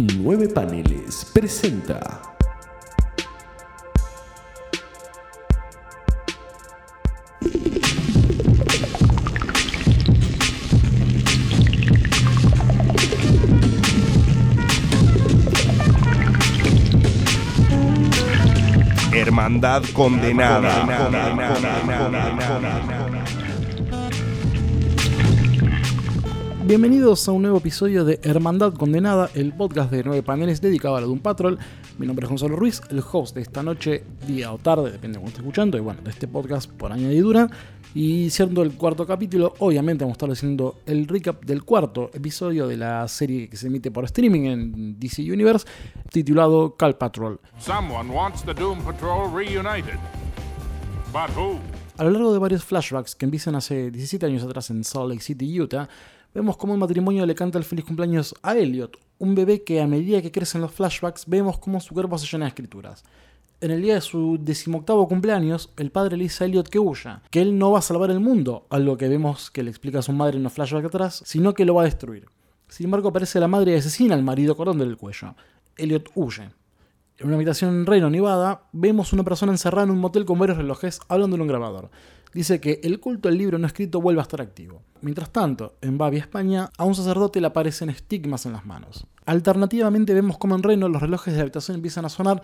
[0.00, 2.22] Nueve Paneles presenta.
[19.12, 20.86] Hermandad condenada.
[26.70, 31.00] Bienvenidos a un nuevo episodio de Hermandad Condenada, el podcast de nueve paneles dedicado a
[31.00, 31.58] la Doom Patrol.
[31.98, 35.20] Mi nombre es Gonzalo Ruiz, el host de esta noche, día o tarde, depende de
[35.20, 37.50] cuando esté escuchando, y bueno, de este podcast por añadidura.
[37.92, 42.68] Y siendo el cuarto capítulo, obviamente vamos a estar haciendo el recap del cuarto episodio
[42.68, 45.66] de la serie que se emite por streaming en DC Universe,
[46.08, 47.40] titulado Cal Patrol.
[47.58, 49.98] Someone wants the Doom Patrol reunited.
[51.12, 51.58] But who?
[51.98, 55.20] A lo largo de varios flashbacks que empiezan hace 17 años atrás en Salt Lake
[55.20, 55.88] City, Utah,
[56.34, 59.86] vemos cómo un matrimonio le canta el feliz cumpleaños a Elliot, un bebé que a
[59.86, 63.04] medida que crecen los flashbacks vemos cómo su cuerpo se llena de escrituras.
[63.60, 67.22] En el día de su decimoctavo cumpleaños, el padre le dice a Elliot que huya,
[67.30, 70.02] que él no va a salvar el mundo, algo que vemos que le explica a
[70.02, 72.26] su madre en los flashbacks atrás, sino que lo va a destruir.
[72.68, 75.34] Sin embargo, aparece la madre y asesina al marido cortándole el cuello.
[75.76, 76.50] Elliot huye.
[77.18, 80.56] En una habitación en Reno, Nevada, vemos una persona encerrada en un motel con varios
[80.56, 81.90] relojes hablando en un grabador.
[82.32, 84.82] Dice que el culto al libro no escrito vuelve a estar activo.
[85.00, 89.06] Mientras tanto, en Bavia, España, a un sacerdote le aparecen estigmas en las manos.
[89.26, 92.42] Alternativamente vemos como en Reno los relojes de la habitación empiezan a sonar,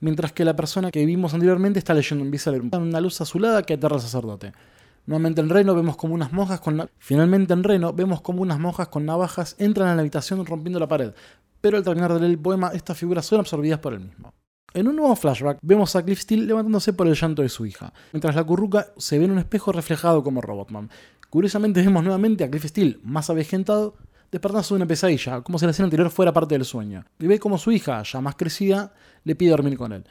[0.00, 3.74] mientras que la persona que vimos anteriormente está leyendo, a leer una luz azulada que
[3.74, 4.52] aterra al sacerdote.
[5.04, 6.76] Nuevamente en Reno vemos como unas monjas con...
[6.78, 10.78] na- Finalmente en Reno vemos como unas monjas con navajas entran a la habitación rompiendo
[10.80, 11.12] la pared,
[11.60, 14.32] pero al terminar de leer el poema estas figuras son absorbidas por el mismo.
[14.76, 17.94] En un nuevo flashback vemos a Cliff Steele levantándose por el llanto de su hija,
[18.12, 20.90] mientras la curruca se ve en un espejo reflejado como Robotman.
[21.30, 23.94] Curiosamente vemos nuevamente a Cliff Steele, más avejentado,
[24.30, 27.38] despertándose de una pesadilla, como si la escena anterior fuera parte del sueño, y ve
[27.38, 28.92] como su hija, ya más crecida,
[29.24, 30.04] le pide dormir con él.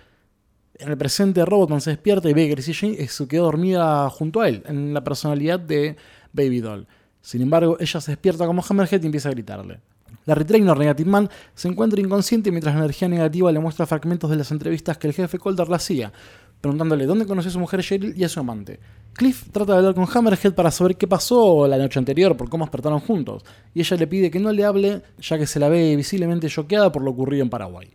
[0.80, 4.42] En el presente, Robotman se despierta y ve que Gracie Jane se quedó dormida junto
[4.42, 5.96] a él, en la personalidad de
[6.34, 6.88] Baby Doll.
[7.22, 9.82] Sin embargo, ella se despierta como Hammerhead y empieza a gritarle.
[10.26, 14.38] Larry Trainor, Negative Man, se encuentra inconsciente mientras la energía negativa le muestra fragmentos de
[14.38, 16.14] las entrevistas que el jefe Colder le hacía,
[16.62, 18.80] preguntándole dónde conoció a su mujer Cheryl y a su amante.
[19.14, 22.66] Cliff trata de hablar con Hammerhead para saber qué pasó la noche anterior, por cómo
[22.66, 23.44] despertaron juntos,
[23.74, 26.92] y ella le pide que no le hable, ya que se la ve visiblemente choqueada
[26.92, 27.90] por lo ocurrido en Paraguay.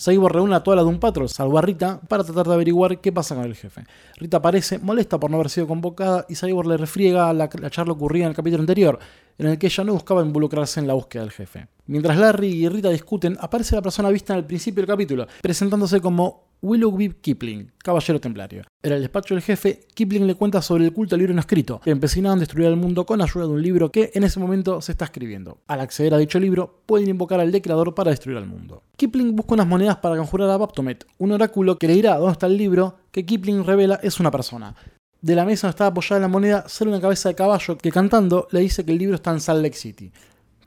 [0.00, 3.12] Cyborg reúne a toda la Doom Patrol, salvo a Rita, para tratar de averiguar qué
[3.12, 3.84] pasa con el jefe.
[4.16, 7.92] Rita aparece, molesta por no haber sido convocada, y Cyborg le refriega la, la charla
[7.92, 8.98] ocurrida en el capítulo anterior,
[9.36, 11.68] en el que ella no buscaba involucrarse en la búsqueda del jefe.
[11.84, 16.00] Mientras Larry y Rita discuten, aparece la persona vista en el principio del capítulo, presentándose
[16.00, 18.64] como Willoughby Kipling, caballero templario.
[18.82, 21.80] En el despacho del jefe, Kipling le cuenta sobre el culto al libro no escrito,
[21.80, 24.82] que empecinaban a destruir el mundo con ayuda de un libro que en ese momento
[24.82, 25.58] se está escribiendo.
[25.66, 28.82] Al acceder a dicho libro, pueden invocar al declarador para destruir al mundo.
[28.96, 32.46] Kipling busca unas monedas para conjurar a Baphomet, un oráculo que le dirá dónde está
[32.46, 34.74] el libro, que Kipling revela es una persona.
[35.22, 38.48] De la mesa donde estaba apoyada la moneda sale una cabeza de caballo que cantando
[38.52, 40.10] le dice que el libro está en Salt Lake City.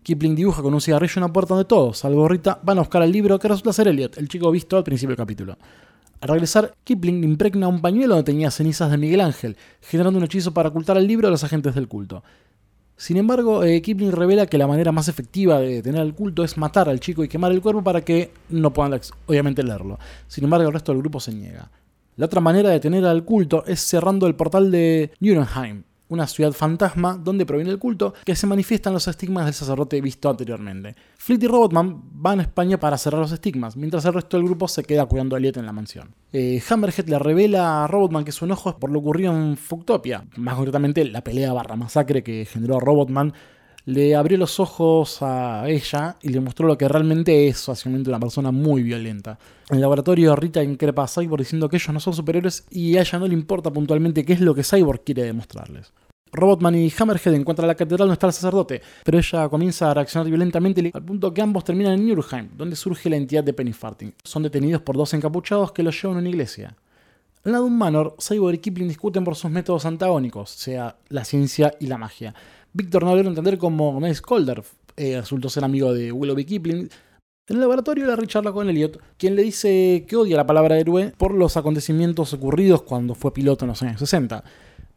[0.04, 3.12] Kipling dibuja con un cigarrillo una puerta donde todos, salvo Rita, van a buscar el
[3.12, 5.58] libro que resulta ser Elliot, el chico visto al principio del capítulo.
[6.20, 10.54] Al regresar, Kipling impregna un pañuelo donde tenía cenizas de Miguel Ángel, generando un hechizo
[10.54, 12.24] para ocultar el libro a los agentes del culto.
[12.96, 16.58] Sin embargo, eh, Kipling revela que la manera más efectiva de detener el culto es
[16.58, 20.00] matar al chico y quemar el cuerpo para que no puedan, obviamente, leerlo.
[20.28, 21.72] Sin embargo, el resto del grupo se niega.
[22.16, 26.52] La otra manera de detener al culto es cerrando el portal de Nuremheim, una ciudad
[26.52, 30.96] fantasma donde proviene el culto, que se manifiestan los estigmas del sacerdote visto anteriormente.
[31.18, 34.68] Fleet y Robotman van a España para cerrar los estigmas, mientras el resto del grupo
[34.68, 36.14] se queda cuidando a Elliot en la mansión.
[36.32, 40.26] Eh, Hammerhead le revela a Robotman que su enojo es por lo ocurrido en Fucktopia,
[40.38, 43.34] más concretamente la pelea barra masacre que generó Robotman.
[43.86, 48.20] Le abrió los ojos a ella y le mostró lo que realmente es básicamente una
[48.20, 49.38] persona muy violenta.
[49.70, 53.02] En el laboratorio, Rita increpa a Cyborg diciendo que ellos no son superhéroes y a
[53.02, 55.92] ella no le importa puntualmente qué es lo que Cyborg quiere demostrarles.
[56.34, 60.28] Robotman y Hammerhead encuentran la catedral donde está el sacerdote, pero ella comienza a reaccionar
[60.28, 64.14] violentamente al punto que ambos terminan en Nurheim, donde surge la entidad de Penny Farthing.
[64.24, 66.76] Son detenidos por dos encapuchados que los llevan a una iglesia.
[67.46, 71.74] En la Doom Manor, Cyborg y Kipling discuten por sus métodos antagónicos, sea la ciencia
[71.80, 72.34] y la magia.
[72.74, 74.64] Víctor no logra entender cómo Nice Calder
[74.98, 76.90] eh, resultó ser amigo de Willoughby Kipling.
[77.48, 81.14] En el laboratorio, Larry charla con Elliot, quien le dice que odia la palabra héroe
[81.18, 84.44] por los acontecimientos ocurridos cuando fue piloto en los años 60.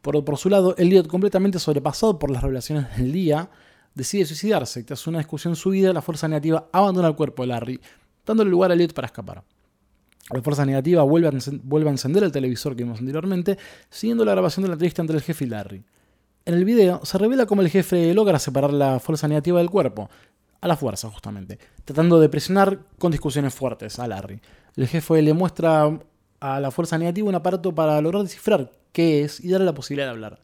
[0.01, 3.49] Por, su lado, Elliot, completamente sobrepasado por las revelaciones del día,
[3.93, 4.83] decide suicidarse.
[4.83, 7.81] Tras una discusión subida, la fuerza negativa abandona el cuerpo de Larry,
[8.25, 9.43] dándole lugar a Elliot para escapar.
[10.31, 11.31] La fuerza negativa vuelve a,
[11.63, 13.57] vuelve a encender el televisor que vimos anteriormente,
[13.89, 15.83] siguiendo la grabación de la entrevista entre el jefe y Larry.
[16.47, 20.09] En el video se revela cómo el jefe logra separar la fuerza negativa del cuerpo.
[20.61, 24.39] a la fuerza, justamente, tratando de presionar con discusiones fuertes a Larry.
[24.77, 25.99] El jefe le muestra
[26.39, 30.07] a la fuerza negativa un aparato para lograr descifrar qué es y darle la posibilidad
[30.07, 30.39] de hablar.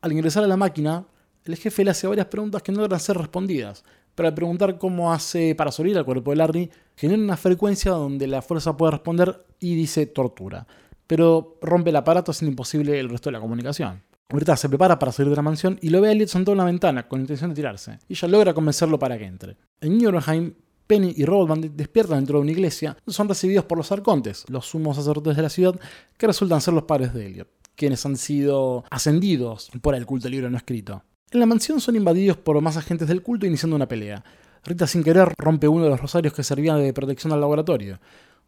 [0.00, 1.06] Al ingresar a la máquina,
[1.44, 3.82] el jefe le hace varias preguntas que no logran ser respondidas,
[4.14, 8.28] pero al preguntar cómo hace para subir al cuerpo de Larry, genera una frecuencia donde
[8.28, 10.68] la fuerza puede responder y dice tortura,
[11.08, 14.11] pero rompe el aparato haciendo imposible el resto de la comunicación.
[14.32, 16.58] Ahorita se prepara para salir de la mansión y lo ve a Elliot sentado en
[16.58, 19.58] la ventana con intención de tirarse, y ella logra convencerlo para que entre.
[19.78, 20.54] En Nuremberg,
[20.86, 24.64] Penny y Robert Bandit despiertan dentro de una iglesia, son recibidos por los arcontes, los
[24.64, 25.78] sumos sacerdotes de la ciudad,
[26.16, 30.48] que resultan ser los padres de Elliot, quienes han sido ascendidos por el culto libro
[30.48, 31.02] no escrito.
[31.30, 34.24] En la mansión son invadidos por más agentes del culto iniciando una pelea.
[34.64, 37.98] Rita sin querer rompe uno de los rosarios que servían de protección al laboratorio.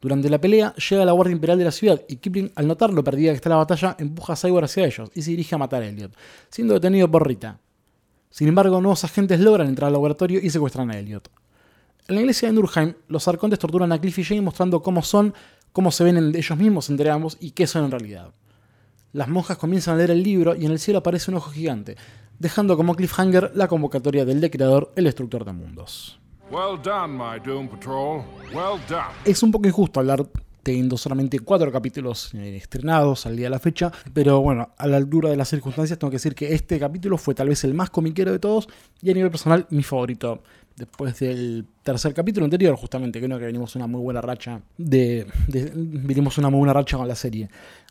[0.04, 3.02] Durante la pelea llega la Guardia Imperial de la ciudad y Kipling, al notar lo
[3.02, 5.82] perdida que está la batalla, empuja a Cyborg hacia ellos y se dirige a matar
[5.82, 6.14] a Elliot,
[6.50, 7.58] siendo detenido por Rita.
[8.28, 11.30] Sin embargo, nuevos agentes logran entrar al laboratorio y secuestran a Elliot.
[12.06, 15.32] En la iglesia de Nurheim, los arcontes torturan a Cliff y Jane mostrando cómo son,
[15.72, 18.34] cómo se ven en ellos mismos entre ambos y qué son en realidad.
[19.14, 21.96] Las monjas comienzan a leer el libro y en el cielo aparece un ojo gigante,
[22.38, 26.20] dejando como cliffhanger la convocatoria del decreador, el destructor de mundos.
[29.24, 30.24] Es un poco injusto hablar
[30.62, 34.96] teniendo solamente cuatro capítulos eh, estrenados al día de la fecha, pero bueno, a la
[34.96, 37.90] altura de las circunstancias tengo que decir que este capítulo fue tal vez el más
[37.90, 38.68] comiquero de todos
[39.02, 40.44] y a nivel personal mi favorito.
[40.76, 45.72] Después del tercer capítulo anterior, justamente, creo que venimos una muy buena racha de, de
[45.74, 47.48] venimos una muy buena racha con la serie.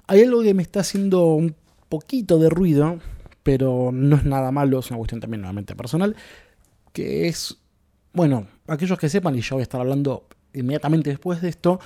[0.07, 1.54] Hay algo que me está haciendo un
[1.89, 3.00] poquito de ruido,
[3.44, 6.15] pero no es nada malo, es una cuestión también nuevamente personal,
[6.94, 7.57] que es,
[8.13, 11.80] bueno, aquellos que sepan, y ya voy a estar hablando inmediatamente después de esto,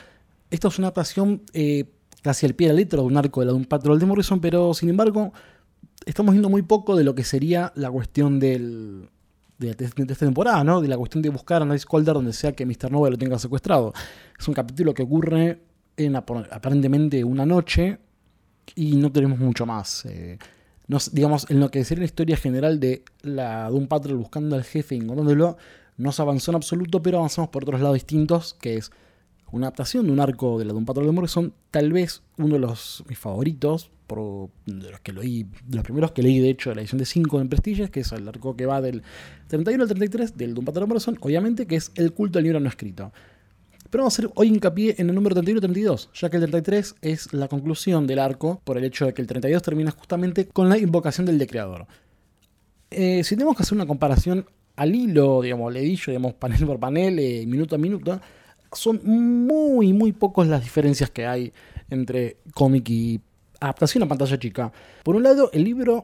[0.51, 1.85] esto es una adaptación eh,
[2.21, 4.05] casi al pie de la letra de un arco de la de un patrol de
[4.05, 5.31] Morrison, pero sin embargo,
[6.05, 9.09] estamos viendo muy poco de lo que sería la cuestión del,
[9.57, 10.81] de, esta temporada, ¿no?
[10.81, 12.91] De la cuestión de buscar a Nightcrawler donde sea que Mr.
[12.91, 13.93] Nova lo tenga secuestrado.
[14.37, 15.61] Es un capítulo que ocurre
[15.95, 17.97] en ap- aparentemente una noche
[18.75, 20.05] y no tenemos mucho más.
[20.05, 20.37] eh,
[21.11, 24.63] digamos, en lo que sería la historia general de la de un patrol buscando al
[24.63, 25.57] jefe y encontrándolo,
[25.97, 28.91] no se avanzó en absoluto, pero avanzamos por otros lados distintos, que es
[29.51, 32.55] una adaptación de un arco de la de un patrón de Morrison, tal vez uno
[32.55, 36.69] de los mis favoritos, por, de los que leí, los primeros que leí de hecho
[36.69, 39.03] de la edición de 5 en Prestige, que es el arco que va del
[39.47, 42.59] 31 al 33 del Doom Patrol de Morrison, obviamente que es el culto al libro
[42.59, 43.11] no escrito.
[43.89, 46.41] Pero vamos a hacer hoy hincapié en el número 31 y 32, ya que el
[46.43, 50.47] 33 es la conclusión del arco, por el hecho de que el 32 termina justamente
[50.47, 51.87] con la invocación del decreador.
[52.89, 54.45] Eh, si tenemos que hacer una comparación
[54.77, 58.21] al hilo, digamos, ledillo, digamos, panel por panel, eh, minuto a minuto,
[58.71, 61.51] son muy, muy pocos las diferencias que hay
[61.89, 63.19] entre cómic y
[63.59, 64.71] adaptación a pantalla chica.
[65.03, 66.03] Por un lado, el libro,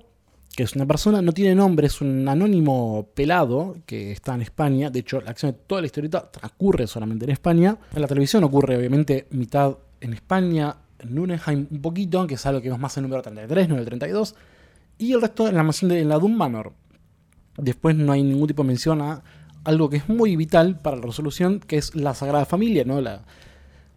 [0.56, 4.90] que es una persona, no tiene nombre, es un anónimo pelado que está en España.
[4.90, 7.78] De hecho, la acción de toda la historieta transcurre solamente en España.
[7.94, 12.62] En la televisión ocurre, obviamente, mitad en España, en Nuremberg un poquito, que es algo
[12.62, 14.36] que vemos más en el número 33, no el 32.
[14.98, 16.74] Y el resto en la mansión de la Doom Manor.
[17.58, 19.24] Después no hay ningún tipo de mención a
[19.64, 23.00] algo que es muy vital para la resolución, que es la Sagrada Familia, ¿no?
[23.02, 23.26] La,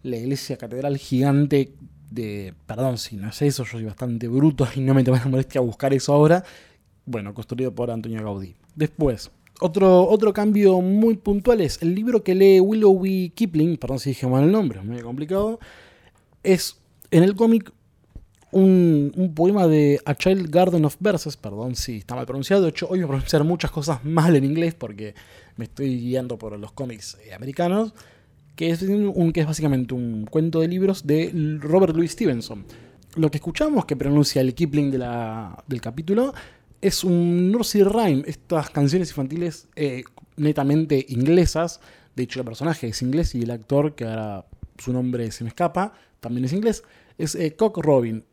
[0.03, 1.73] la iglesia catedral gigante
[2.09, 2.53] de...
[2.65, 5.59] Perdón si no es eso, yo soy bastante bruto y no me tomé la molestia
[5.59, 6.43] a buscar eso ahora.
[7.05, 8.55] Bueno, construido por Antonio Gaudí.
[8.75, 14.11] Después, otro, otro cambio muy puntual es el libro que lee Willoughby Kipling, perdón si
[14.11, 15.59] dije mal el nombre, es muy complicado,
[16.43, 16.77] es
[17.11, 17.71] en el cómic
[18.51, 22.87] un, poema de A Child Garden of Verses, perdón si está mal pronunciado, de hecho
[22.89, 25.15] hoy voy a pronunciar muchas cosas mal en inglés porque
[25.57, 27.93] me estoy guiando por los cómics eh, americanos,
[28.55, 32.65] que es, un, que es básicamente un cuento de libros de Robert Louis Stevenson.
[33.15, 36.33] Lo que escuchamos que pronuncia el Kipling del capítulo
[36.81, 40.03] es un nursery rhyme, estas canciones infantiles eh,
[40.37, 41.79] netamente inglesas.
[42.15, 44.45] De hecho, el personaje es inglés y el actor, que ahora
[44.77, 46.83] su nombre se me escapa, también es inglés,
[47.17, 48.23] es eh, Cock Robin.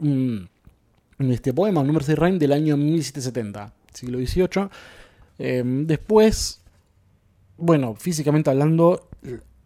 [1.18, 4.68] este poema, un nursery rhyme del año 1770, siglo XVIII.
[5.38, 6.62] Eh, después,
[7.56, 9.08] bueno, físicamente hablando,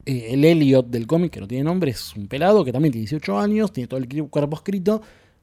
[0.06, 3.02] eh, el Elliot del cómic, que no tiene nombre, es un pelado que también tiene
[3.02, 5.02] 18 años, tiene todo el cuerpo escrito,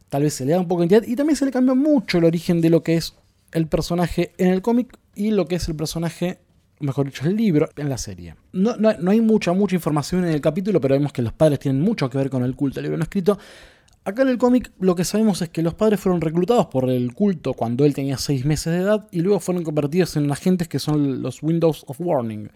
[0.10, 2.18] tal vez se le da un poco de identidad y también se le cambia mucho
[2.18, 3.16] el origen de lo que es
[3.52, 6.40] el personaje en el cómic y lo que es el personaje,
[6.80, 8.36] mejor dicho, el libro en la serie.
[8.54, 11.60] No, no- no hay mucha, mucha información en el capítulo, pero vemos que los padres
[11.60, 13.38] tienen mucho que ver con el culto del libro no escrito.
[14.04, 17.14] Acá en el cómic lo que sabemos es que los padres fueron reclutados por el
[17.16, 20.78] culto cuando él tenía 6 meses de edad y luego fueron convertidos en agentes que
[20.78, 22.50] son los Windows of Warning.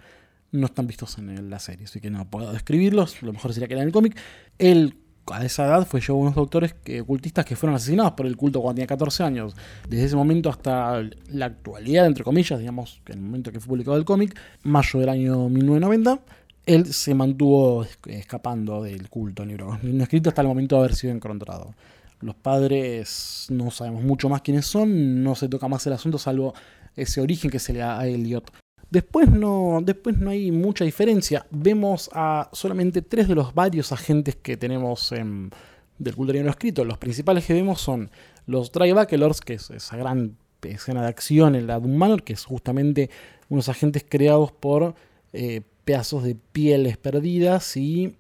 [0.52, 3.68] No están vistos en el- la serie, así que no puedo describirlos, lo mejor sería
[3.68, 4.16] que era en el cómic.
[4.60, 4.96] Él
[5.28, 8.62] a esa edad fue llevado unos doctores que, ocultistas que fueron asesinados por el culto
[8.62, 9.56] cuando tenía 14 años.
[9.88, 13.98] Desde ese momento hasta la actualidad, entre comillas, digamos, en el momento que fue publicado
[13.98, 16.20] el cómic, mayo del año 1990,
[16.66, 19.80] él se mantuvo escapando del culto negro.
[19.82, 21.74] No escrito hasta el momento de haber sido encontrado.
[22.22, 26.54] Los padres no sabemos mucho más quiénes son, no se toca más el asunto salvo
[26.96, 28.52] ese origen que se le da a Elliot.
[28.90, 31.46] Después no, después no hay mucha diferencia.
[31.52, 35.52] Vemos a solamente tres de los varios agentes que tenemos en,
[36.00, 36.84] del culto no escrito.
[36.84, 38.10] Los principales que vemos son
[38.48, 42.46] los Drybackelors, que es esa gran escena de acción en la Doom Manor, que es
[42.46, 43.10] justamente
[43.48, 44.96] unos agentes creados por
[45.34, 48.16] eh, pedazos de pieles perdidas y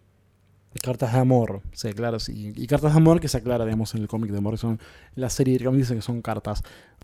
[0.84, 2.54] Cartas de amor, se aclara, sí.
[2.56, 4.80] Y cartas de amor que se aclara, digamos, en el cómic de Morrison.
[5.16, 6.62] En la serie, digamos, dice que son cartas.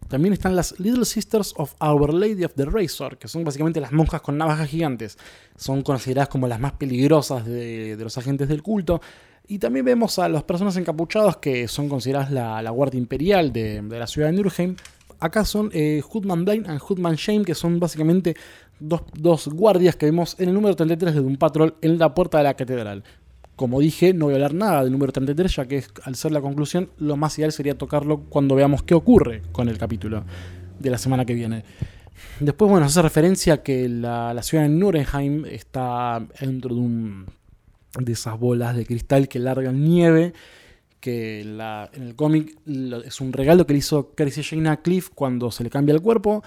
[0.08, 3.92] También están las Little Sisters of Our Lady of the Razor, que son básicamente las
[3.92, 5.18] monjas con navajas gigantes.
[5.58, 9.02] Son consideradas como las más peligrosas de, los agentes del culto.
[9.48, 14.06] Y también vemos a las personas encapuchadas que son consideradas la, Guardia Imperial de, la
[14.06, 14.76] ciudad de Nurheim.
[15.20, 18.36] Acá son eh, Hoodman Blind and Hoodman Shame, que son básicamente
[18.80, 22.38] dos, dos, guardias que vemos en el número 33 de un Patrol en la puerta
[22.38, 23.04] de la catedral.
[23.56, 26.42] Como dije, no voy a hablar nada del número 33, ya que al ser la
[26.42, 30.26] conclusión, lo más ideal sería tocarlo cuando veamos qué ocurre con el capítulo
[30.80, 31.64] de la semana que viene.
[32.40, 37.26] Después, bueno, hace referencia a que la, ciudad de Nuremberg está dentro de, un,
[37.98, 40.34] de esas bolas de cristal que largan nieve,
[41.00, 42.58] que en el cómic
[43.06, 46.02] es un regalo que le hizo Crazy Jane a Cliff cuando se le cambia el
[46.02, 46.44] cuerpo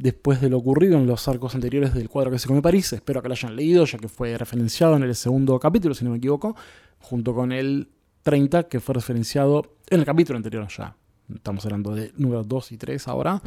[0.00, 2.92] después de lo ocurrido en los arcos anteriores del cuadro que se come París.
[2.92, 6.10] Espero que lo hayan leído, ya que fue referenciado en el segundo capítulo, si no
[6.10, 6.56] me equivoco,
[7.00, 7.88] junto con el
[8.22, 10.96] 30, que fue referenciado en el capítulo anterior ya.
[11.34, 13.42] Estamos hablando de números 2 y 3 ahora.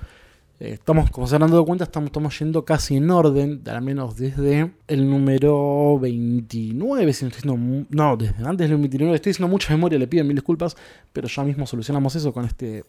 [0.59, 4.15] Eh, estamos, como se han dado cuenta, estamos, estamos yendo casi en orden, al menos
[4.15, 9.15] desde el número 29, si no, no, desde antes del 29.
[9.15, 10.77] Estoy diciendo mucha memoria, le pido mil disculpas,
[11.11, 12.83] pero ya mismo solucionamos eso con este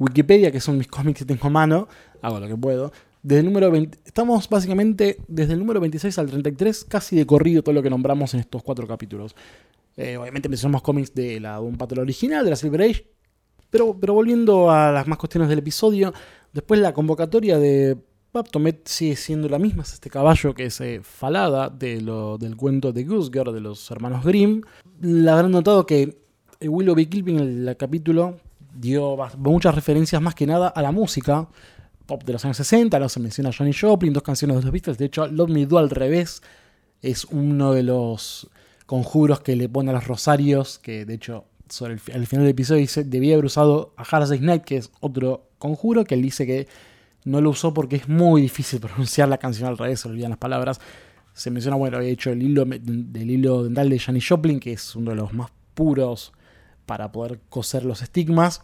[0.00, 1.86] Wikipedia, que son mis cómics que tengo a mano,
[2.22, 2.90] hago lo que puedo.
[3.22, 7.62] Desde el número 20, estamos básicamente desde el número 26 al 33, casi de corrido
[7.62, 9.36] todo lo que nombramos en estos cuatro capítulos.
[9.98, 13.06] Eh, obviamente mencionamos cómics de la un Patrol original, de la Silver Age,
[13.68, 16.14] pero, pero volviendo a las más cuestiones del episodio,
[16.54, 17.98] después la convocatoria de
[18.32, 22.56] Baptomet sigue siendo la misma, es este caballo que es eh, falada de lo, del
[22.56, 24.62] cuento de Gusger de los hermanos Grimm.
[25.02, 26.16] La habrán notado que
[26.62, 28.38] Willoughby Kilpin, el capítulo,
[28.74, 31.48] dio muchas referencias más que nada a la música
[32.06, 34.98] pop de los años 60, no se menciona Johnny Joplin, dos canciones de los Beatles,
[34.98, 36.42] de hecho Love Me Do al revés
[37.02, 38.50] es uno de los
[38.86, 41.44] conjuros que le pone a los rosarios, que de hecho
[41.80, 46.04] al final del episodio dice, debía haber usado a Hard Night, que es otro conjuro,
[46.04, 46.66] que él dice que
[47.24, 50.38] no lo usó porque es muy difícil pronunciar la canción al revés, se olvidan las
[50.38, 50.80] palabras.
[51.32, 54.96] Se menciona, bueno, había hecho el hilo del hilo dental de Johnny Joplin, que es
[54.96, 56.32] uno de los más puros
[56.90, 58.62] para poder coser los estigmas.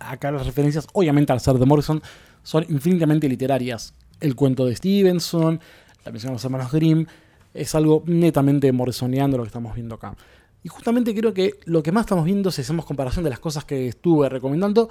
[0.00, 2.02] Acá las referencias, obviamente al ser de Morrison,
[2.42, 3.94] son infinitamente literarias.
[4.18, 5.60] El cuento de Stevenson,
[6.04, 7.06] la mención de los hermanos Grimm,
[7.54, 10.16] es algo netamente morrisoneando lo que estamos viendo acá.
[10.64, 13.64] Y justamente creo que lo que más estamos viendo, si hacemos comparación de las cosas
[13.64, 14.90] que estuve recomendando,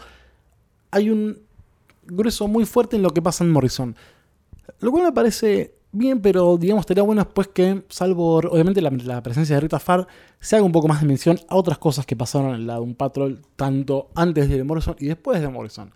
[0.91, 1.39] hay un
[2.05, 3.97] grueso muy fuerte en lo que pasa en Morrison.
[4.79, 9.55] Lo cual me parece bien, pero digamos, estaría bueno después que, salvo obviamente la, presencia
[9.55, 10.07] de Rita Farr,
[10.39, 12.81] se haga un poco más de mención a otras cosas que pasaron en la de
[12.81, 15.91] un Patrol, tanto antes de Morrison y después de Morrison.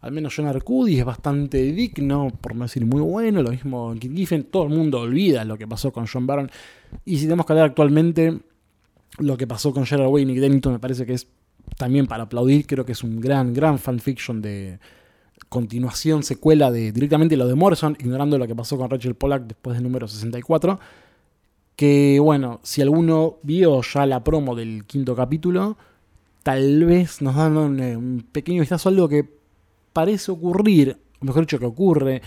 [0.00, 4.12] Al menos John Arcudi es bastante digno, por no decir muy bueno, lo mismo Kit
[4.12, 6.50] Giffen, todo el mundo olvida lo que pasó con John Barron.
[7.04, 8.40] Y si tenemos que hablar actualmente,
[9.18, 11.28] lo que pasó con Gerard Wayne y Nick me parece que es
[11.76, 14.80] también para aplaudir, creo que es un gran, gran fanfiction de,
[15.48, 19.76] continuación, secuela de directamente lo de Morrison, ignorando lo que pasó con Rachel Pollack después
[19.76, 20.78] del número 64.
[21.76, 25.76] Que bueno, si alguno vio ya la promo del quinto capítulo,
[26.42, 29.28] tal vez nos dan un, pequeño vistazo a algo que
[29.92, 32.22] parece ocurrir, o mejor dicho, que ocurre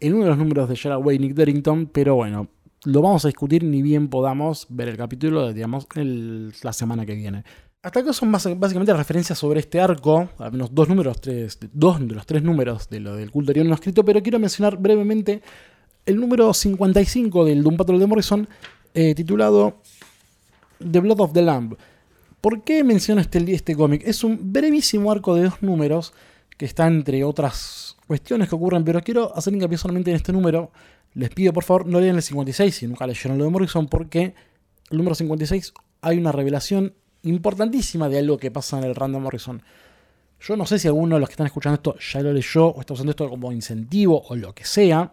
[0.00, 2.48] en uno de los números de Gerard Way Nick Derrington, pero bueno,
[2.84, 7.44] lo vamos a discutir ni bien podamos ver el capítulo, digamos, la semana que viene.
[7.84, 12.14] Hasta acá son básicamente referencias sobre este arco, al menos dos números, tres, dos de
[12.14, 15.42] los tres números de lo del culto no escrito, pero quiero mencionar brevemente
[16.06, 18.48] el número 55 del Doom de Morrison,
[18.94, 19.82] eh, titulado
[20.78, 21.76] The Blood of the Lamb.
[22.40, 24.00] ¿Por qué menciono este, este cómic?
[24.06, 26.14] Es un brevísimo arco de dos números
[26.56, 30.70] que está entre otras cuestiones que ocurren, pero quiero hacer hincapié solamente en este número.
[31.12, 34.32] Les pido por favor no lean el 56 si nunca leyeron lo de Morrison, porque
[34.90, 39.62] el número 56 hay una revelación importantísima de algo que pasa en el Random Morrison.
[40.40, 42.80] Yo no sé si alguno de los que están escuchando esto ya lo leyó o
[42.80, 45.12] está usando esto como incentivo o lo que sea.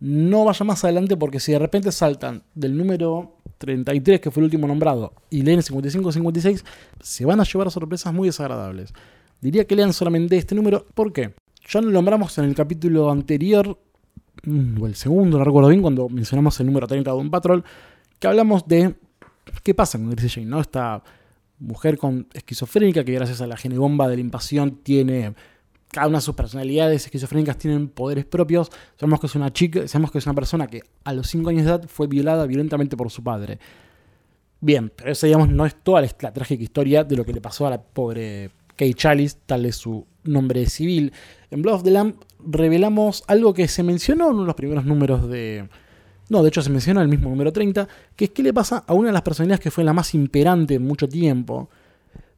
[0.00, 4.44] No vaya más adelante porque si de repente saltan del número 33, que fue el
[4.44, 6.62] último nombrado, y leen 55-56,
[7.00, 8.92] se van a llevar sorpresas muy desagradables.
[9.40, 11.34] Diría que lean solamente este número, ¿por qué?
[11.68, 13.78] Ya lo nombramos en el capítulo anterior,
[14.44, 17.64] mm, o el segundo, no recuerdo bien, cuando mencionamos el número 30 de un Patrol,
[18.18, 18.94] que hablamos de
[19.62, 20.60] qué pasa con Gracie Jane, ¿no?
[20.60, 21.02] Esta
[21.58, 25.34] mujer con esquizofrénica que gracias a la genebomba de la invasión tiene
[25.90, 28.70] cada una de sus personalidades esquizofrénicas tienen poderes propios.
[28.96, 31.64] Sabemos que es una chica, sabemos que es una persona que a los 5 años
[31.64, 33.58] de edad fue violada violentamente por su padre.
[34.60, 37.66] Bien, pero esa digamos no es toda la, trágica historia de lo que le pasó
[37.66, 41.12] a la pobre Kay Chalice, tal es su nombre civil.
[41.50, 44.84] En Blood of the Lamb revelamos algo que se mencionó en uno de los primeros
[44.84, 45.68] números de...
[46.28, 48.84] No, de hecho se menciona en el mismo número 30, que es qué le pasa
[48.86, 51.70] a una de las personalidades que fue la más imperante en mucho tiempo,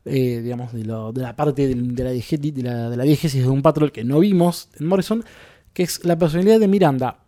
[0.04, 3.90] eh, digamos, de, de la parte de, de, la, de la diégesis de un patrol
[3.90, 5.24] que no vimos en Morrison,
[5.72, 7.18] que es la personalidad de Miranda.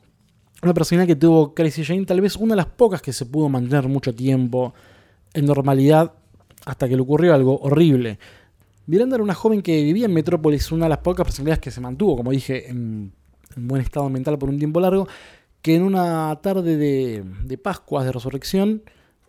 [0.63, 3.49] Una personalidad que tuvo Crazy Jane, tal vez una de las pocas que se pudo
[3.49, 4.73] mantener mucho tiempo
[5.35, 6.13] en normalidad
[6.65, 8.21] hasta que le ocurrió algo horrible.
[8.87, 11.81] Miranda era una joven que vivía en Metrópolis, una de las pocas personalidades que se
[11.81, 13.13] mantuvo, como dije, en
[13.57, 15.09] buen estado mental por un tiempo largo,
[15.63, 18.83] que en una tarde de, de Pascuas, de resurrección,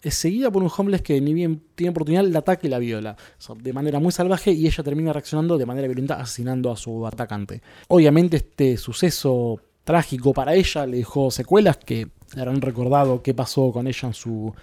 [0.04, 3.16] es seguida por un homeless que ni bien tiene oportunidad la ataca y la viola,
[3.58, 7.62] de manera muy salvaje y ella termina reaccionando de manera violenta asesinando a su atacante.
[7.88, 13.72] Obviamente este suceso trágico para ella le dejó secuelas que le habrán recordado qué pasó
[13.72, 14.54] con ella en su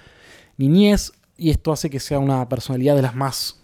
[0.58, 3.60] niñez y esto hace que sea una personalidad de las más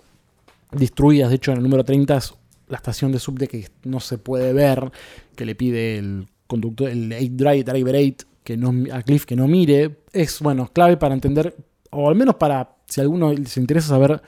[0.72, 1.28] destruidas.
[1.28, 2.34] De hecho, en el número 30 es
[2.68, 4.90] la estación de subte que no se puede ver,
[5.34, 9.36] que le pide el conductor, el 8 drive, driver 8, que no, a Cliff que
[9.36, 9.96] no mire.
[10.12, 11.56] Es, bueno, clave para entender,
[11.90, 14.22] o al menos para, si alguno les interesa saber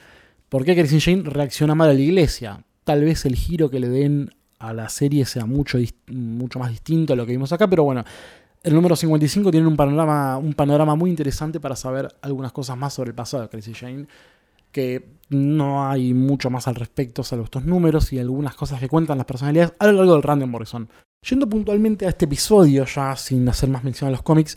[0.49, 2.65] por qué Christine Jane reacciona mal a la iglesia.
[2.85, 7.13] Tal vez el giro que le den a la serie sea mucho, mucho más distinto
[7.13, 8.05] a lo que vimos acá, pero bueno,
[8.63, 12.93] el número 55 tiene un panorama, un panorama muy interesante para saber algunas cosas más
[12.93, 14.07] sobre el pasado de Crazy Jane,
[14.73, 19.19] que no hay mucho más al respecto, salvo estos números y algunas cosas que cuentan
[19.19, 20.89] las personalidades a lo largo del Random Morrison.
[21.23, 24.57] Yendo puntualmente a este episodio, ya sin hacer más mención a los cómics,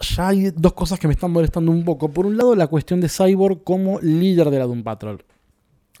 [0.00, 2.10] ya hay dos cosas que me están molestando un poco.
[2.10, 5.24] Por un lado, la cuestión de Cyborg como líder de la Doom Patrol.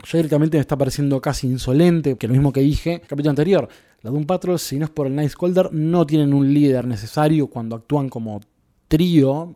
[0.04, 3.30] Ya directamente me está pareciendo casi insolente, que lo mismo que dije en el capítulo
[3.30, 3.68] anterior.
[4.02, 7.46] La Doom Patrol, si no es por el Night Scolder, no tienen un líder necesario
[7.46, 8.40] cuando actúan como
[8.88, 9.54] trío.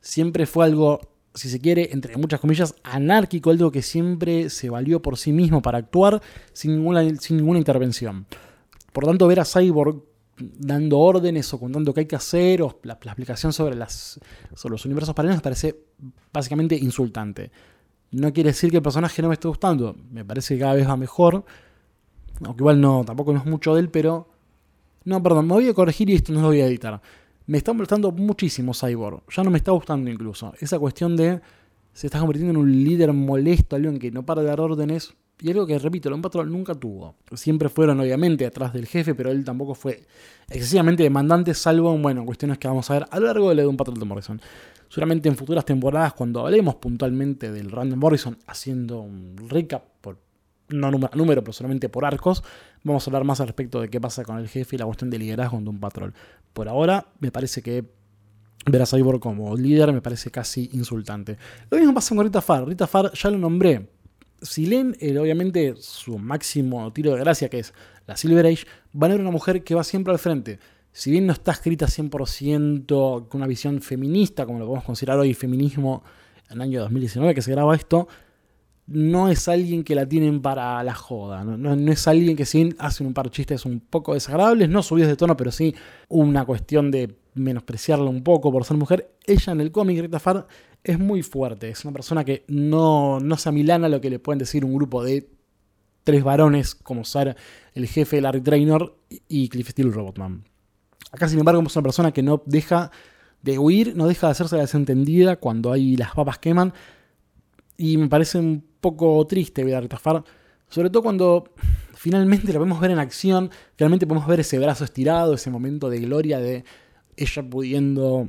[0.00, 1.00] Siempre fue algo,
[1.34, 5.62] si se quiere, entre muchas comillas, anárquico, algo que siempre se valió por sí mismo
[5.62, 6.20] para actuar
[6.52, 8.26] sin ninguna, sin ninguna intervención.
[8.94, 10.04] Por tanto, ver a Cyborg
[10.38, 15.42] dando órdenes o contando qué hay que hacer o la, explicación sobre, los universos paralelos
[15.42, 15.80] parece
[16.32, 17.50] básicamente insultante.
[18.12, 19.96] No quiere decir que el personaje no me esté gustando.
[20.12, 21.44] Me parece que cada vez va mejor.
[22.44, 24.28] Aunque igual no, tampoco no es mucho de él, pero.
[25.02, 27.02] No, perdón, me voy a corregir y esto no lo voy a editar.
[27.48, 29.24] Me está molestando muchísimo Cyborg.
[29.28, 30.52] Ya no me está gustando incluso.
[30.60, 31.40] Esa cuestión de.
[31.92, 35.16] Se está convirtiendo en un líder molesto, alguien que no para de dar órdenes.
[35.40, 37.16] Y algo que, repito, el Patrol nunca tuvo.
[37.34, 40.06] Siempre fueron, obviamente, atrás del jefe, pero él tampoco fue
[40.48, 43.62] excesivamente demandante, salvo en, bueno, cuestiones que vamos a ver a lo largo de la
[43.62, 44.40] de un Patrol de Morrison.
[44.88, 50.18] Seguramente en futuras temporadas, cuando hablemos puntualmente del Random Morrison, haciendo un recap por
[50.68, 52.42] no número, número, pero solamente por arcos,
[52.84, 55.10] vamos a hablar más al respecto de qué pasa con el jefe y la cuestión
[55.10, 56.14] de liderazgo de un patrol.
[56.52, 57.84] Por ahora, me parece que
[58.66, 61.36] ver a Cyborg como líder me parece casi insultante.
[61.70, 62.66] Lo mismo pasa con Rita Farr.
[62.66, 63.88] Rita Farr ya lo nombré.
[64.44, 67.74] Si leen, eh, obviamente, su máximo tiro de gracia, que es
[68.06, 70.58] la Silver Age, van a ver una mujer que va siempre al frente.
[70.92, 75.34] Si bien no está escrita 100% con una visión feminista, como lo podemos considerar hoy
[75.34, 76.04] feminismo
[76.50, 78.06] en el año 2019 que se graba esto,
[78.86, 81.42] no es alguien que la tienen para la joda.
[81.42, 85.08] No, es alguien que sí hacen un par de chistes un poco desagradables, no subidos
[85.08, 85.74] de tono, pero sí
[86.08, 89.10] una cuestión de menospreciarla un poco por ser mujer.
[89.26, 90.46] Ella en el cómic, Rita Farr,
[90.84, 91.70] es muy fuerte.
[91.70, 95.02] Es una persona que no, no se amilana lo que le pueden decir un grupo
[95.02, 95.30] de
[96.04, 97.36] tres varones, como ser
[97.72, 100.44] el jefe Larry Traynor y Cliff Steele Robotman.
[101.10, 102.90] Acá, sin embargo, es una persona que no deja
[103.42, 106.74] de huir, no deja de hacerse la desentendida cuando ahí las papas queman.
[107.78, 110.22] Y me parece un poco triste ver a Rita Farr,
[110.68, 111.44] sobre todo cuando
[111.94, 116.00] finalmente la podemos ver en acción, finalmente podemos ver ese brazo estirado, ese momento de
[116.00, 116.64] gloria de
[117.16, 118.28] ella pudiendo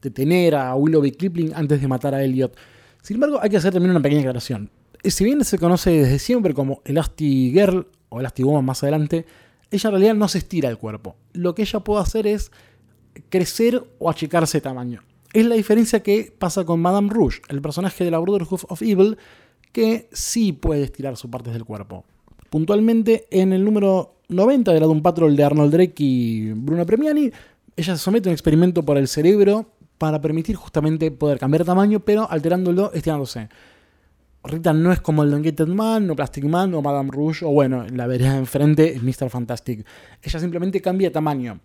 [0.00, 2.56] detener a Willoughby Kipling antes de matar a Elliot.
[3.02, 4.70] Sin embargo, hay que hacer también una pequeña aclaración.
[5.02, 9.26] Eh, Si bien se conoce desde siempre como Elastigirl o Elastigwoman más adelante,
[9.70, 11.16] ella en realidad no se estira el cuerpo.
[11.32, 12.50] Lo que ella puede hacer es
[13.28, 15.02] crecer o achicarse de tamaño.
[15.32, 19.18] Es la diferencia que pasa con Madame Rouge, el personaje de la Brotherhood of Evil,
[19.72, 22.04] que sí puede estirar sus partes del cuerpo.
[22.50, 27.30] Puntualmente, en el número 90 de la Doom Patrol de Arnold Drake y Bruno Premiani,
[27.76, 32.00] ella se somete a un experimento por el cerebro para permitir justamente poder cambiar tamaño,
[32.00, 33.48] pero alterándolo, estirándose.
[34.44, 37.84] Rita no es como el Elongated Man, o Plastic Man, o Madame Rouge, o bueno,
[37.92, 39.28] la vereda enfrente, el Mr.
[39.28, 39.84] Fantastic.
[40.22, 41.60] Ella simplemente cambia de tamaño.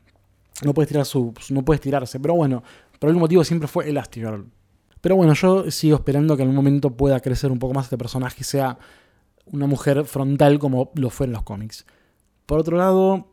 [0.64, 2.64] No puede, estirar su, no puede estirarse, pero bueno,
[3.00, 4.46] por algún motivo siempre fue Elastigirl.
[5.00, 7.98] Pero bueno, yo sigo esperando que en algún momento pueda crecer un poco más este
[7.98, 8.78] personaje y sea
[9.46, 11.86] una mujer frontal como lo fue en los cómics.
[12.46, 13.28] Por otro lado,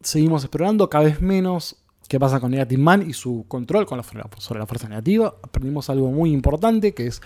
[0.00, 4.04] seguimos explorando cada vez menos qué pasa con Negative Man y su control con la,
[4.38, 5.34] sobre la fuerza negativa.
[5.42, 7.20] Aprendimos algo muy importante que es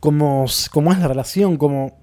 [0.00, 1.98] cómo, cómo es la relación, cómo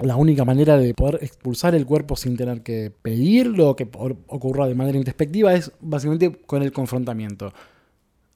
[0.00, 4.74] la única manera de poder expulsar el cuerpo sin tener que pedirlo que ocurra de
[4.74, 7.52] manera introspectiva es básicamente con el confrontamiento.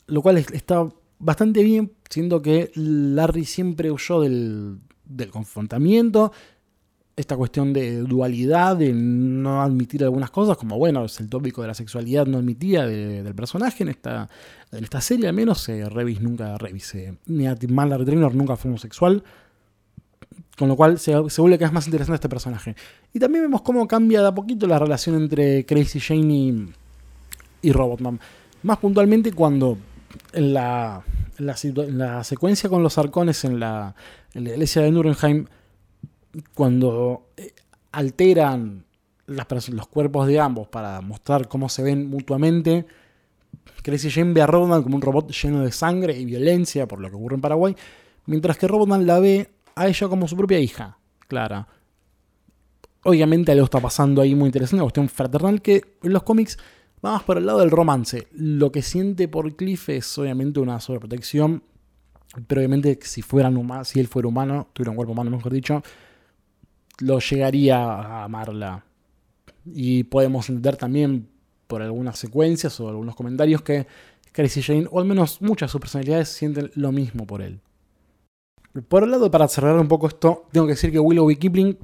[0.06, 0.86] Lo cual está
[1.18, 6.32] bastante bien, siendo que Larry siempre huyó del, del confrontamiento
[7.16, 11.68] esta cuestión de dualidad, de no admitir algunas cosas, como bueno, es el tópico de
[11.68, 14.28] la sexualidad no admitida del personaje en esta,
[14.72, 18.56] en esta serie, al menos eh, Revis nunca, Revis, eh, ni a Larry Trainor nunca
[18.56, 19.22] fue homosexual,
[20.58, 22.74] con lo cual se, se vuelve cada vez más interesante este personaje.
[23.12, 26.68] Y también vemos cómo cambia de a poquito la relación entre Crazy Jane y,
[27.62, 28.18] y Robotman.
[28.62, 29.78] Más puntualmente cuando
[30.32, 31.02] en la,
[31.38, 33.94] en la, secuencia con los arcones en la,
[34.32, 35.48] en la iglesia de Nuremberg
[36.54, 37.52] cuando eh,
[37.92, 38.84] alteran
[39.26, 42.86] los cuerpos de ambos para mostrar cómo se ven mutuamente,
[43.82, 47.08] Crazy Jane ve a Robotman como un robot lleno de sangre y violencia por lo
[47.08, 47.76] que ocurre en Paraguay,
[48.26, 51.68] mientras que Robotman la ve a ella como su propia hija, Clara.
[53.02, 56.56] Obviamente algo está pasando ahí muy interesante, una cuestión fraternal que en los cómics
[57.04, 58.28] va más por el lado del romance.
[58.32, 61.62] Lo que siente por Cliff es obviamente una sobreprotección,
[62.46, 65.82] pero obviamente si, fueran si él fuera humano, tuviera un cuerpo humano mejor dicho,
[67.00, 68.84] lo llegaría a amarla.
[69.66, 71.28] Y podemos entender también
[71.66, 73.86] por algunas secuencias o algunos comentarios que
[74.32, 77.60] Crazy Jane, o al menos muchas de sus personalidades, sienten lo mismo por él.
[78.88, 81.78] Por el lado, para cerrar un poco esto, tengo que decir que Willow Kipling,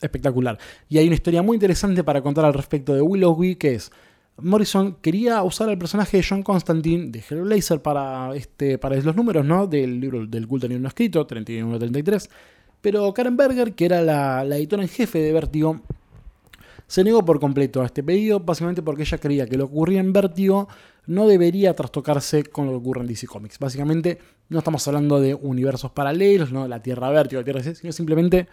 [0.00, 0.58] espectacular.
[0.88, 3.90] Y hay una historia muy interesante para contar al respecto de Willow que es
[4.38, 9.46] Morrison quería usar el personaje de John Constantine de Hellblazer para, este, para los números
[9.46, 9.66] ¿no?
[9.66, 12.28] del libro del culto ni no escrito, 31-33
[12.86, 15.80] pero Karen Berger, que era la, editora en jefe de Vertigo,
[16.86, 19.98] se negó por completo a este pedido, básicamente porque ella creía que lo que ocurría
[19.98, 20.68] en Vertigo
[21.06, 23.58] no debería trastocarse con lo que ocurre en DC Comics.
[23.58, 24.20] Básicamente,
[24.50, 28.46] no estamos hablando de universos paralelos, no la Tierra Vértigo, la Tierra DC, sino simplemente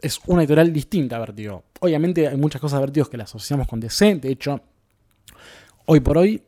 [0.00, 1.64] es una editorial distinta a Vertigo.
[1.80, 4.60] Obviamente hay muchas cosas de Vertigo que las asociamos con DC, de hecho,
[5.86, 6.40] hoy por hoy,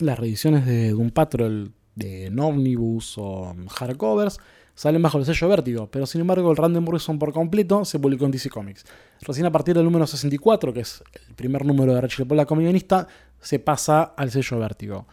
[0.00, 4.38] las reediciones de Doom Patrol de Omnibus o hardcovers
[4.80, 8.24] salen bajo el sello Vértigo, pero sin embargo el Random Morrison por completo se publicó
[8.24, 8.86] en DC Comics.
[9.20, 13.06] Recién a partir del número 64, que es el primer número de Rachel Pola guionista,
[13.38, 15.06] se pasa al sello Vértigo.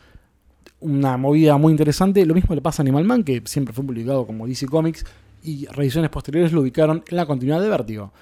[0.80, 4.25] Una movida muy interesante, lo mismo le pasa a Animal Man, que siempre fue publicado
[4.25, 5.03] como DC Comics,
[5.43, 8.13] y revisiones posteriores lo ubicaron en la continuidad de Vértigo.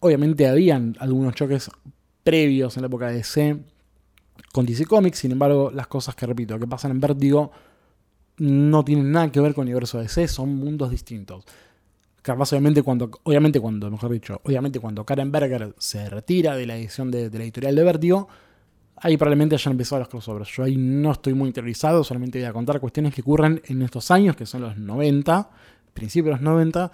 [0.00, 1.70] Obviamente habían algunos choques
[2.24, 3.60] previos en la época de DC
[4.52, 7.52] con DC Comics, sin embargo las cosas que repito, que pasan en Vértigo
[8.38, 11.44] no tienen nada que ver con el universo DC, son mundos distintos.
[12.22, 16.76] Capaz, obviamente, cuando, obviamente, cuando, mejor dicho, obviamente, cuando Karen Berger se retira de la
[16.76, 18.28] edición de, la editorial de Vertigo,
[18.96, 20.50] ahí probablemente hayan empezado los crossovers.
[20.50, 24.10] Yo ahí no estoy muy interesado, solamente voy a contar cuestiones que ocurren en estos
[24.10, 25.50] años, que son los 90,
[25.94, 26.92] principios de los 90,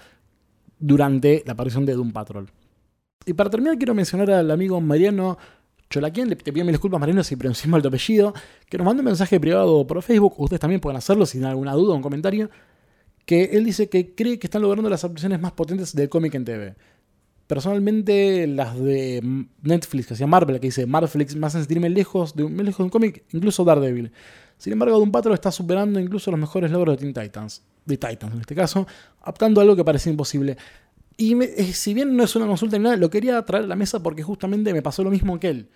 [0.78, 2.50] durante la aparición de Doom Patrol.
[3.26, 5.38] Y para terminar, quiero mencionar al amigo Mariano
[5.90, 8.35] Cholaquien, te pido mil disculpas, Marino, si pronuncié mal tu apellido,
[8.68, 11.73] que nos mande un mensaje privado por Facebook, ustedes también pueden hacerlo si tienen alguna
[11.73, 12.51] duda o un comentario,
[13.25, 16.44] que él dice que cree que están logrando las adaptaciones más potentes del cómic en
[16.44, 16.75] TV.
[17.47, 22.42] Personalmente, las de Netflix, que llama Marvel, que dice Marvelix, me hacen sentirme lejos de
[22.42, 24.12] un, cómic, incluso Daredevil.
[24.57, 28.33] Sin embargo, Doom Patrol está superando incluso los mejores logros de Teen Titans, de Titans
[28.33, 28.87] en este caso,
[29.20, 30.57] adaptando algo que parecía imposible.
[31.16, 33.77] Y eh, si bien no es una consulta ni nada, lo quería traer a la
[33.77, 35.68] mesa porque justamente me pasó lo mismo que él.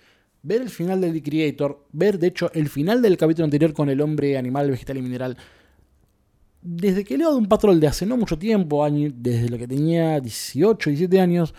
[0.43, 3.89] Ver el final del The Creator, ver de hecho el final del capítulo anterior con
[3.89, 5.37] el hombre animal, vegetal y mineral.
[6.61, 10.21] Desde que leo de un patrón de hace no mucho tiempo, desde lo que tenía
[10.21, 11.55] 18, 17 años,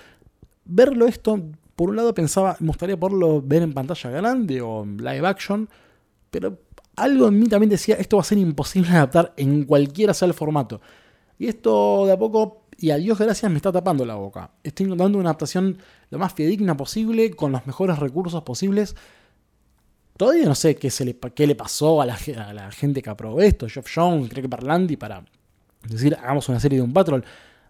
[0.66, 1.42] verlo esto,
[1.76, 5.70] por un lado pensaba, me gustaría poderlo ver en pantalla grande o en live action,
[6.30, 6.60] pero
[6.98, 10.34] algo en mí también decía, esto va a ser imposible adaptar en cualquiera sea el
[10.34, 10.82] formato.
[11.38, 14.52] Y esto de a poco y a Dios gracias me está tapando la boca.
[14.64, 15.78] Estoy intentando una adaptación
[16.10, 18.96] lo más fidedigna posible, con los mejores recursos posibles.
[20.18, 22.16] Todavía no sé qué, se le, qué le pasó a la,
[22.72, 25.24] gente que aprobó esto, Jeff Jones, Greg Berlanti, para
[25.88, 27.24] decir, hagamos una serie de un patrol.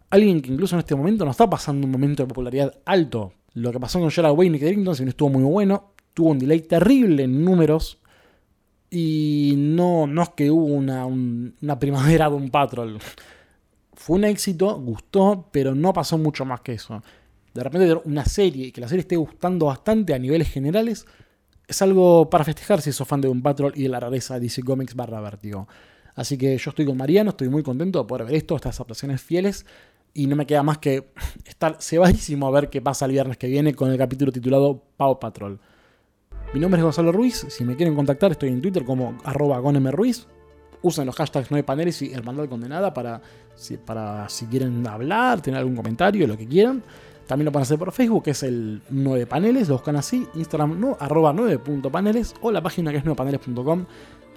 [0.09, 3.33] Alguien que incluso en este momento no está pasando un momento de popularidad alto.
[3.53, 6.39] Lo que pasó con Gerald Wayne y Keddington, si no estuvo muy bueno, tuvo un
[6.39, 7.99] delay terrible en números.
[8.89, 12.97] Y no, no es que hubo una, un- una primavera de un Patrol.
[13.99, 17.03] Fue un éxito, gustó, pero no pasó mucho más que eso.
[17.53, 21.05] De repente una serie y que la serie esté gustando bastante a niveles generales
[21.67, 24.63] es algo para festejar si sos fan de un Patrol y de la rareza DC
[24.63, 25.67] Comics barra Vértigo.
[26.15, 29.21] Así que yo estoy con Mariano, estoy muy contento de poder ver esto, estas adaptaciones
[29.21, 29.65] fieles.
[30.13, 31.11] Y no me queda más que
[31.43, 35.19] estar cebadísimo a ver qué pasa el viernes que viene con el capítulo titulado Pau
[35.19, 35.59] Patrol.
[36.53, 37.45] Mi nombre es Gonzalo Ruiz.
[37.49, 40.25] Si me quieren contactar, estoy en Twitter como arroba gonmruiz.
[40.81, 43.21] Usen los hashtags 9 paneles y hermandad condenada para
[43.59, 46.81] si, quieren hablar, tener algún comentario, lo que quieran.
[47.27, 50.27] También lo pueden hacer por Facebook, que es el 9 paneles, lo buscan así.
[50.33, 53.85] Instagram no, arroba 9.paneles o la página que es 9paneles.com.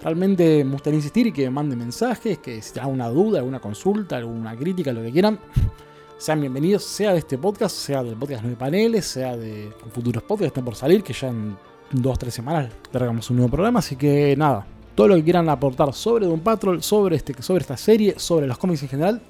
[0.03, 4.17] Realmente me gustaría insistir y que manden mensajes, que si tienen alguna duda, alguna consulta,
[4.17, 5.39] alguna crítica, lo que quieran,
[6.17, 10.41] sean bienvenidos, sea de este podcast, sea del podcast 9 paneles, sea de futuros podcasts
[10.41, 11.57] que están por salir, que ya en
[11.91, 13.79] dos o tres semanas largamos un nuevo programa.
[13.79, 17.77] Así que nada, todo lo que quieran aportar sobre Doom Patrol, sobre, este, sobre esta
[17.77, 19.21] serie, sobre los cómics en general,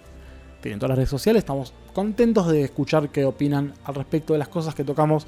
[0.61, 1.41] tienen todas las redes sociales.
[1.41, 5.27] Estamos contentos de escuchar qué opinan al respecto de las cosas que tocamos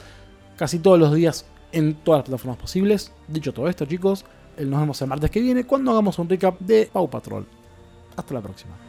[0.56, 3.12] casi todos los días en todas las plataformas posibles.
[3.28, 4.26] Dicho todo esto, chicos,
[4.58, 7.46] nos vemos el martes que viene cuando hagamos un recap de Pau Patrol.
[8.16, 8.85] Hasta la próxima.